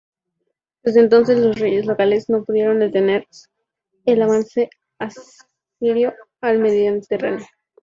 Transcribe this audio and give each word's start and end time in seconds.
Desde 0.81 0.99
entonces 1.01 1.37
los 1.37 1.59
reyes 1.59 1.85
locales 1.85 2.27
no 2.27 2.43
pudieron 2.43 2.79
detener 2.79 3.27
el 4.07 4.19
avance 4.23 4.67
asirio 4.97 6.15
al 6.41 6.57
Mediterráneo. 6.57 7.45